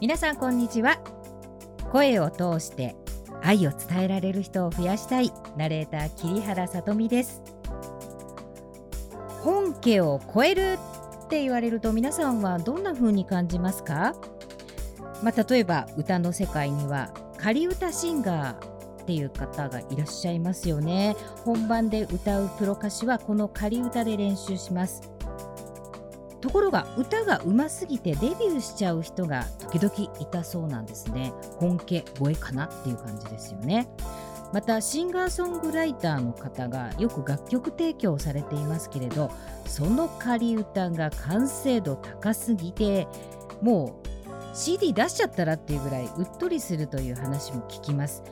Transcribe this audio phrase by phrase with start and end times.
[0.00, 0.98] 皆さんこんにちは。
[1.92, 2.96] 声を通して
[3.42, 5.30] 愛を伝えられる人を増やしたい。
[5.58, 7.42] ナレーター桐原さとみです。
[9.42, 10.78] 本家を超える
[11.26, 14.14] って言われると皆さんはどんな風に感じますか？
[15.22, 21.14] まあ、例えば歌の世界には仮歌シンガーっていう方がいらっしゃいますよね。
[21.44, 25.12] 本番で歌うプロ歌手はこの仮歌で練習します。
[26.40, 31.32] ところが歌が上手すぎてデビューしちゃう人が時々いたそうなんですね。
[31.58, 33.88] 本家声かなっていう感じですよね。
[34.52, 39.30] またシンガーソングライターの方がよく楽曲提供されていますけれど
[39.64, 43.06] その仮歌が完成度高すぎて
[43.62, 48.24] もう CD 出しちゃったらっていうぐらいうっとりするという話も聞きます。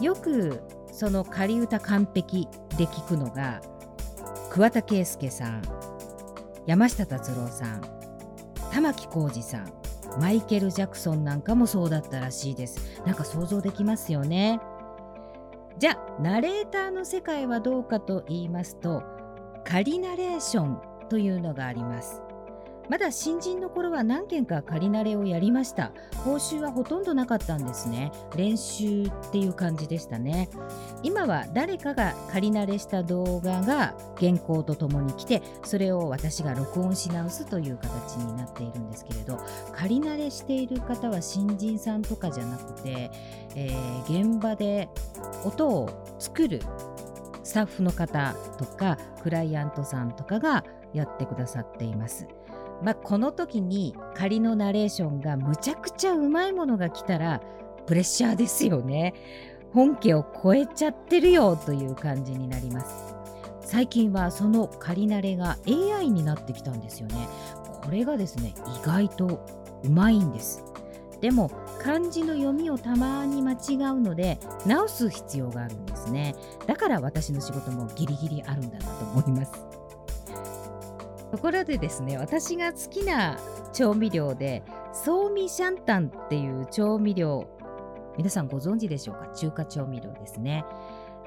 [0.00, 3.60] よくその仮歌完璧で聞くのが
[4.50, 5.75] 桑田佳祐さん。
[6.66, 7.82] 山下達郎さん
[8.72, 9.72] 玉置浩二さん
[10.20, 13.02] マイケル・ジャクソンなんかもそうだったらしいです。
[13.04, 14.60] なんか想像できますよね。
[15.78, 19.02] じゃあナレーターの世界はどうかと言いますと
[19.64, 22.22] 仮ナレーションというのがあります。
[22.88, 25.92] まだ新人の頃は何件か仮慣れをやりました。
[26.24, 28.12] 報酬はほとんどなかったんですね。
[28.36, 30.48] 練習っていう感じでしたね。
[31.02, 39.38] 今は誰かが仮慣れした動画が原稿とともに来てそれを私が録音し直すという形になっているんですけれど
[39.72, 43.10] 仮慣れしている方は新人さんとかじゃなくて、
[43.54, 44.88] えー、現場で
[45.44, 46.60] 音を作る
[47.44, 52.26] スタッフの方とかクライアントさんとかがやってくださっています。
[52.82, 57.40] まあ、この時に仮のナレーションがむちゃくちゃうまいものが来たら
[57.86, 59.14] プレッシャーですよね。
[59.72, 63.14] 本家を超えちゃってるよという感じになります。
[63.60, 67.28] 最近はその仮慣れが AI になってきたんですよね。
[67.82, 69.46] これがですね意外と
[69.84, 70.64] うまいんです。
[71.20, 71.50] でも
[71.80, 73.56] 漢字の読みをたまに間違
[73.94, 76.34] うので直す必要があるんですね。
[76.66, 79.52] だから私の仕事もギリギリあるんだなと思います。
[81.36, 83.38] ところでですね私が好きな
[83.74, 84.62] 調味料で
[84.94, 87.46] ソーミシャンタンっていう調味料
[88.16, 89.26] 皆さんご存知でしょうか？
[89.34, 90.64] 中華調味料ですね。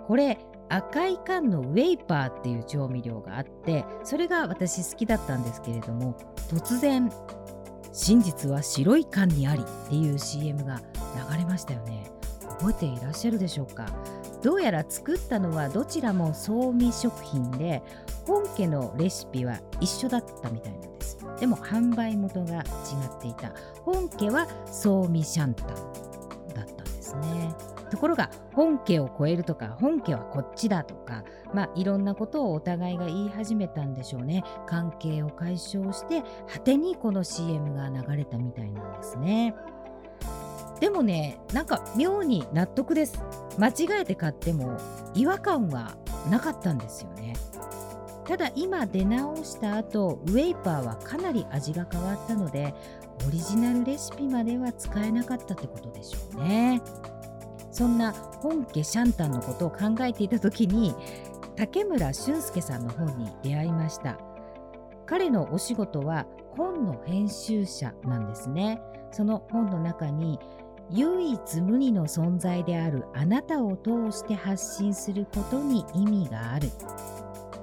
[0.07, 6.17] これ赤い缶のウェイパーっていう調味料があってそれが私好きだったんですけれども
[6.49, 7.11] 突然
[7.93, 10.81] 真実は白い缶にありっていう CM が
[11.31, 12.09] 流れましたよね。
[12.57, 13.85] 覚えていらっしゃるでしょうか？
[14.41, 17.83] どうやら作ったのはどちらも総味食品で
[18.29, 21.17] 本家のレシピは一緒だったみたいなんです。
[21.39, 22.63] でも販売元が違っ
[23.19, 23.51] ていた。
[23.83, 25.67] 本家は総味シャンタン
[26.53, 27.55] だったんですね。
[27.89, 31.23] ところが本家を超えるとか本家はこっちだとか
[31.55, 34.43] まあいろんなことをお互いが言い始めたんでしょうね。
[34.67, 39.55] 関係を解消して果てにこの CM が流れたみたいなんですね。
[40.79, 43.19] でもねなんか妙に納得です。
[43.57, 44.77] 間違えて買っても
[45.15, 45.97] 違和感は
[46.29, 47.18] なかったんですよね。
[48.29, 52.75] ただ今出直した後ウェイパーはかなり味が変わったので
[53.27, 56.79] オリジナルレシピまでは使えなかったってことでしょうね。
[57.71, 60.93] そんな本家シャンタンのことを考えていた時に
[61.55, 64.19] 竹村俊介さんの本に出会いました。
[65.07, 68.79] 彼のお仕事は本の編集者なんですね。
[69.11, 70.37] その本の中に
[70.91, 76.69] 唯一無二の存在であるあなたを通して発信することに意味がある。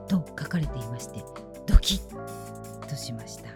[0.09, 1.23] と書かれていまして
[1.67, 3.47] ドキッとしました。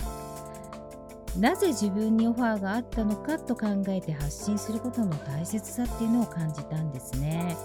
[1.39, 7.57] なぜ自分にオファーがあったのかと考えて発信することの大切さっていうのを感じたんですね。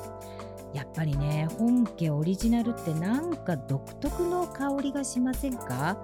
[0.71, 5.97] やっぱりね本家オリジナルってなんか独特の香りがしませんか？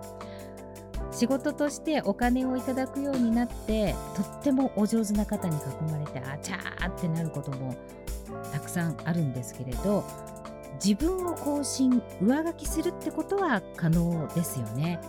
[1.12, 7.76] 仕事としてお金をいただくようになってとってもお上手な方に囲まれてあちゃーってなることも
[8.54, 10.06] たくさんあるんですけれど
[10.84, 15.00] 自分を更新上書きするってことは可能ですよね。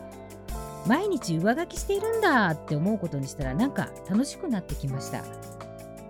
[0.87, 5.23] 毎日上書きしているんだって思うことにしたらなんか楽しくなってきました。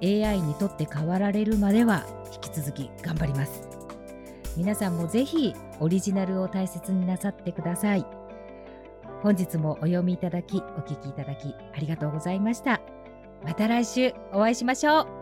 [0.02, 2.04] AI にとって変わられるまでは
[2.34, 3.68] 引き続き頑張ります。
[4.56, 8.04] 皆さんもぜひオリジナルを大切になさってください。
[9.22, 12.80] 本日もお読みいただきお聞きいただきありがとうございました。
[13.44, 15.21] また来週お会いしましょう。